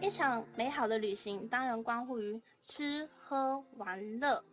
[0.00, 4.44] 一场美好的旅行当然关乎于吃喝玩乐，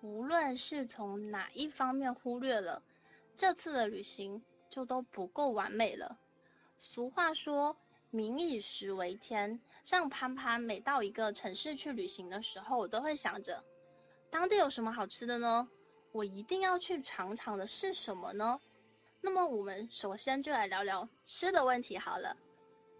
[0.00, 2.80] 无论是从哪一方面忽略了，
[3.36, 6.18] 这次的旅行就都不够完美了。
[6.78, 7.76] 俗话说
[8.10, 13.64] “民以食为天”，像潘潘每到一个城市去旅行的时候，我都会想着，
[14.30, 15.68] 当地有什么好吃的呢？
[16.12, 18.60] 我一定要去尝尝的是什么呢？
[19.20, 22.36] 那么我们首先就来聊聊吃的问题好了。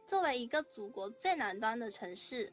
[0.09, 2.51] 作为一个祖国最南端的城市，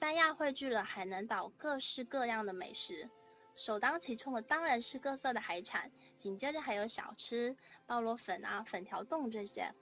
[0.00, 3.08] 三亚汇聚了海南岛各式各样的美食，
[3.54, 9.72] 首当其冲的当然是各色的海产，紧接着还有小吃、鲍螺粉啊、粉条冻这些，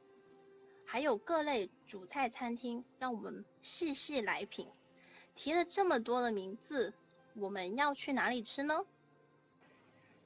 [0.85, 4.69] 还有各类主菜餐厅，让我们细细来品。
[5.35, 6.93] 提了这么多的名字，
[7.35, 8.85] 我们要去哪里吃呢？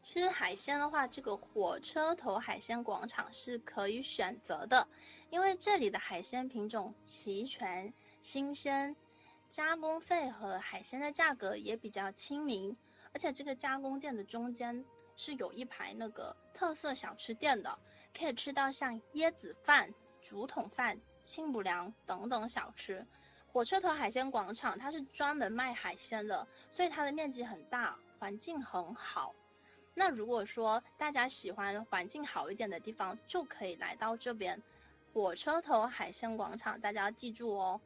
[0.02, 4.88] 吃海鲜的话，这个火车头海鲜广场是可以选择的，
[5.28, 8.96] 因为这里的海鲜品种齐全、新鲜，
[9.50, 12.76] 加工费和海鲜的价格也比较亲民，
[13.12, 14.84] 而且这个加工店的中间
[15.16, 17.78] 是有一排那个特色小吃店的，
[18.18, 23.06] 可以吃到像椰子饭、竹筒饭、清补凉等等小吃。
[23.52, 29.34] 火车头海鲜广场它是专门卖海鲜的，所以它的面积很大，环境很好。
[30.00, 34.62] 那如果说大家喜欢环境好一点的地方，就可以来到这边，
[35.12, 36.80] 火车头海鲜广场。
[36.80, 37.78] 大家要记住哦，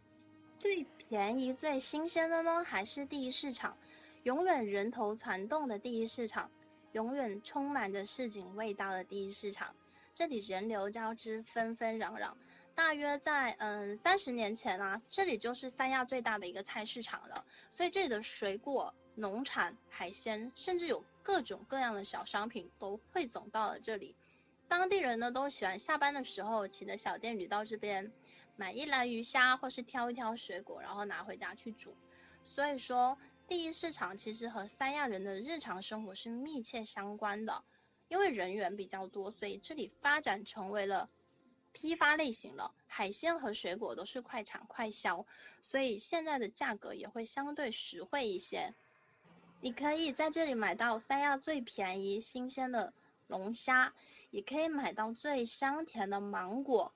[0.60, 3.76] 最便宜、最新鲜的呢，还是第一市场，
[4.22, 6.48] 永远人头攒动的第一市场，
[6.92, 9.74] 永远充满着市井味道的第一市场。
[10.14, 12.32] 这里人流交织，纷纷攘攘。
[12.76, 17.44] 大约在嗯三十年前啊，这里就是三亚最大的一个菜市场了。
[17.72, 24.14] 所以这里的水果、农产、海鲜，甚至有各种各样的小商品都汇总到了这里。
[24.68, 28.12] 当地人呢都喜欢下班的时候骑着小电驴到这边，
[28.54, 31.96] 买一篮鱼虾，或是挑一挑水果，然后拿回家去煮。
[32.44, 37.64] 所以说，第一市场其实和三亚人的日常生活是密切相关的。
[38.06, 41.10] 因为人员比较多，所以这里发展成为了。
[41.76, 45.26] 批发类型了，海鲜和水果都是快产快销，
[45.60, 48.74] 所以现在的价格也会相对实惠一些。
[49.64, 52.92] 你可以在这里买到三亚最便宜新鲜的
[53.28, 53.94] 龙虾，
[54.30, 56.92] 也可以买到最香甜的芒果。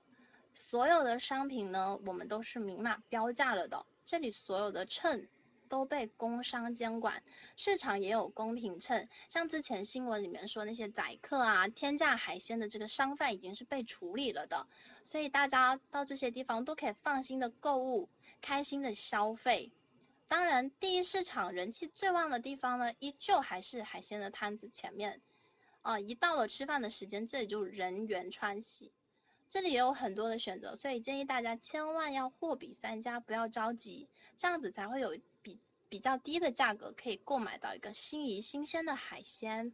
[0.53, 3.87] 所有的商品呢，我们都是明码标价了的。
[4.05, 5.27] 这里所有的秤。
[5.67, 7.21] 都被工商监管，
[7.55, 9.07] 市场也有公平秤。
[9.29, 14.65] 像之前新闻里面说那些宰客啊、天价海鲜的这个商贩已经是被处理了的，
[15.03, 18.09] 所以大家到这些地方都可以放心的购物，
[18.41, 19.71] 开心的消费。
[20.29, 25.21] 当然，第一市场人气最旺的地方呢，依旧还是海鲜的摊子前面。
[25.81, 28.93] 啊，一到了吃饭的时间，这里就人员川西。
[29.49, 34.07] 这里也有很多的选择，所以建议大家千万要货比三家，不要着急，
[34.37, 35.59] 这样子才会有比。
[35.89, 39.73] 比较低的价格可以购买到一个心仪新鲜的海鲜。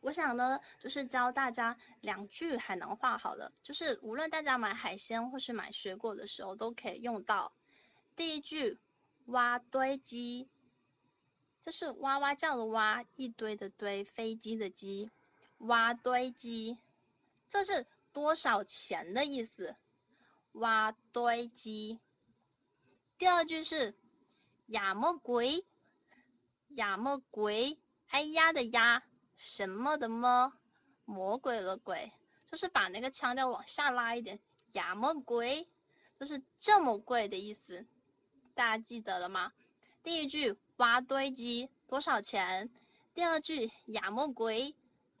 [0.00, 7.52] 我想呢，就是教大家两句海南话好了，就是无论大家买海鲜或是买水果的时候都可以用到。
[8.16, 8.78] 第一句，
[9.26, 10.48] 挖堆机，
[11.64, 15.10] 就是哇哇叫的哇，一堆的堆，飞机的机，
[15.58, 16.78] 挖堆机，
[17.48, 19.76] 这是多少钱的意思？
[20.52, 22.00] 挖堆机。
[23.18, 23.94] 第二句是。
[24.68, 25.66] 呀么鬼，
[26.68, 29.02] 呀么鬼，哎呀的呀，
[29.36, 30.54] 什么的么，
[31.04, 32.10] 魔鬼的鬼，
[32.50, 34.40] 就是把那个腔调往下拉一点。
[34.72, 35.68] 呀么鬼，
[36.18, 37.86] 就是这么贵的意思，
[38.54, 39.52] 大家记得了吗？
[40.02, 42.70] 第一句挖堆积多少钱？
[43.14, 44.74] 第二句呀么鬼，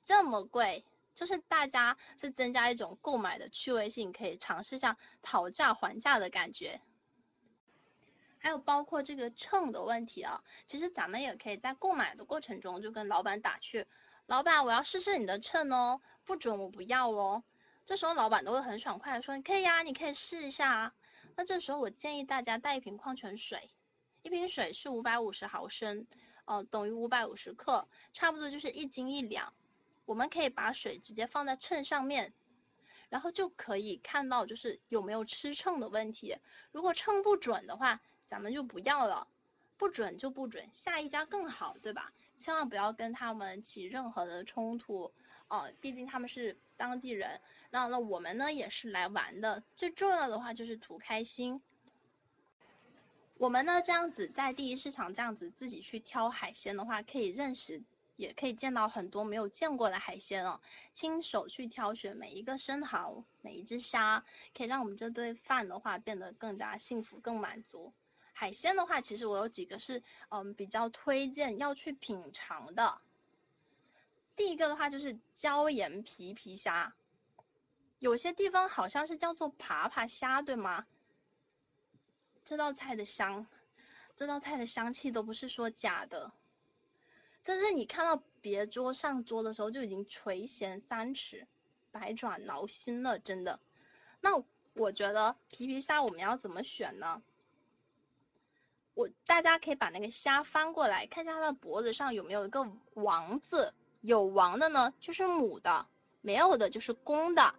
[0.04, 0.84] 这么贵，
[1.14, 6.80] 就是大家是增加一种购买的趣味性，可以尝试下讨价还价的感觉。
[8.38, 13.86] 还有包括这个秤的问题啊，其实咱们也可以在购买的过程中就跟老板打趣，
[14.26, 17.42] 老板我要试试你的秤哦，不准我不要哦。
[17.86, 20.94] 这时候老板都会很爽快的说，你可以呀，你可以试一下啊。
[21.36, 23.70] 那这时候我建议大家带一瓶矿泉水，
[24.22, 26.06] 一瓶水是五百五十毫升，
[26.44, 29.52] 哦，等于五百五十克，差不多就是一斤一两。
[30.04, 32.34] 我们可以把水直接放在秤上面，
[33.08, 36.36] 然后就可以看到就是有没有吃秤的问题。
[36.72, 39.26] 如果称不准的话，咱们就不要了，
[39.76, 42.12] 不准就不准，下一家更好，对吧？
[42.36, 45.12] 千万不要跟他们起任何的冲突
[45.48, 47.40] 哦，毕竟他们是当地人，
[47.70, 51.62] 那那我们呢也是来玩的，最重要的话就是图开心。
[53.36, 57.82] 我们呢这样子在第一市场这样子自己去挑海鲜的话，可以认识
[58.16, 60.60] 也可以见到很多没有见过的海鲜哦。
[60.92, 64.24] 亲手去挑选每一个生蚝，每一只虾，
[64.56, 67.92] 可以让我们这顿饭的话变得更加幸福、更满足。
[68.44, 73.00] 海鲜的话，其实我有几个是嗯比较推荐要去品尝的。
[74.36, 76.94] 第一个的话就是椒盐皮皮虾，
[77.98, 80.84] 有些地方好像是叫做爬爬虾，对吗？
[82.44, 83.46] 这道菜的香，
[84.14, 86.30] 这道菜的香气都不是说假的，
[87.42, 91.46] 这是你看到别桌上桌的时候就已经垂涎三尺，
[91.92, 93.58] 百爪挠心了，真的。
[94.20, 94.44] 那
[94.74, 97.22] 我觉得皮皮虾我们要怎么选呢？
[98.94, 105.86] 我大家可以把那个虾翻过来，看一下它的脖子上有没有一个王字，有王的呢就是母的，
[106.20, 107.54] 没有的就是公的。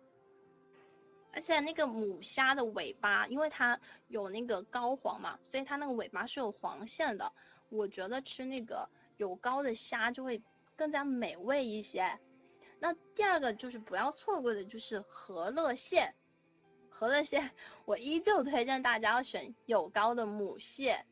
[1.33, 3.77] 而且那个母虾的尾巴，因为它
[4.07, 7.33] 有那个膏黄嘛，所以它那个尾巴是有黄线的。
[7.67, 8.87] 我觉得吃那个
[9.17, 10.41] 有膏的虾就会
[10.77, 12.17] 更加美味一些。
[12.79, 16.13] 那第二个就是不要错过的就是和乐蟹，
[16.89, 17.51] 和乐蟹
[17.83, 21.05] 我依旧推荐大家要选有膏的母蟹，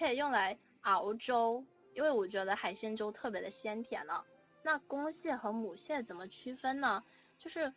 [0.00, 1.64] 可以用来熬粥，
[1.94, 4.24] 因为我觉得海鲜粥特别的鲜甜了。
[4.64, 7.04] 那公蟹和母蟹怎么区分呢？
[7.38, 7.72] 就是。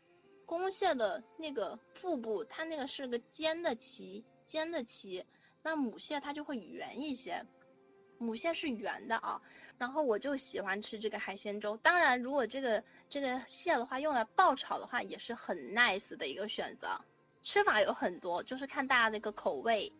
[0.46, 5.25] 公蟹的那个腹部，它那个是个尖的鳍，尖的鳍。
[5.64, 7.46] 那母蟹它就会圆一些，
[8.18, 9.42] 母蟹是圆的啊。
[9.78, 11.78] 然后我就喜欢吃这个海鲜粥。
[11.78, 17.00] 当然，如果这个这个蟹的话用来爆炒的话，也是很 nice 的一个选择。
[17.42, 19.92] 吃法有很多，就是看大家的一个口味。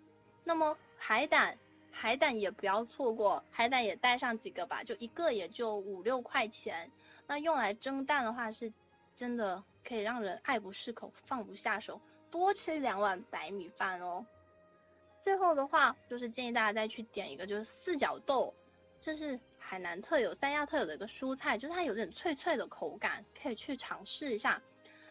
[0.44, 1.58] 那么海胆，
[1.94, 6.92] 海胆也不要错过，海胆也带上几个吧，就一个也就五六块钱。
[7.28, 8.74] 那用来蒸蛋的话，是
[9.16, 9.64] 真的。
[9.86, 12.00] 可以让人爱不释口、放不下手，
[12.32, 14.26] 多吃两碗白米饭哦。
[15.22, 18.54] 最后的话，就是建议大家再去点一个，就是四角豆，
[19.02, 24.62] 这是海南特有、三亚特有的一个蔬菜，就是它有点脆脆的口感，可以去尝试一下。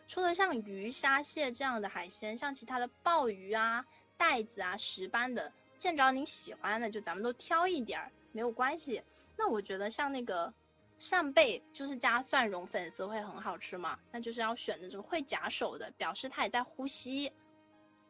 [0.08, 3.84] 除了像鱼虾蟹这样的海鲜，像其他的鲍鱼啊、
[4.16, 5.52] 带子啊、石斑的，
[5.82, 9.02] 见着你喜欢的，就咱们都挑一点儿，没有关系。
[9.36, 10.54] 那我觉得像那个。
[11.00, 13.98] 扇贝就是加蒜蓉粉丝会很好吃嘛？
[14.12, 17.32] 那就是要选那种会夹手的，表示它也在呼吸，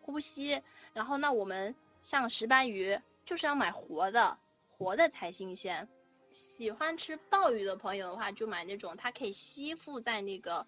[0.02, 0.62] 呼吸。
[0.92, 4.36] 然后那我们像石斑鱼就是要买活的，
[4.68, 5.88] 活的才新鲜。
[6.34, 10.66] 喜欢吃鲍鱼的朋友的话，就买那种它可以吸附在那个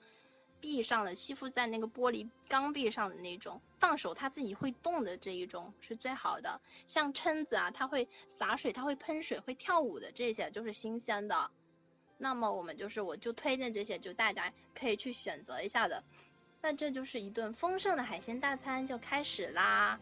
[0.64, 6.58] 壁上的，吸附在那个玻璃缸壁上的那种，放手它自己会动的这一种是最好的。
[6.86, 11.50] 像蛏子啊，它会洒水，它会喷水，会跳舞的这些就是新鲜的。
[12.16, 16.02] 那么我们就是，我就推荐这些，就大家可以去选择一下的。
[16.62, 20.00] 那这就是一顿丰盛的海鲜大餐就开始啦。